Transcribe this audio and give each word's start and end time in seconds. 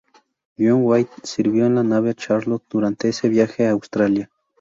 John 0.57 0.81
White 0.83 1.11
sirvió 1.27 1.67
en 1.67 1.75
la 1.75 1.83
nave 1.83 2.15
"Charlotte" 2.15 2.63
durante 2.71 3.09
ese 3.09 3.29
viaje 3.29 3.67
a 3.67 3.71
Australia. 3.73 4.31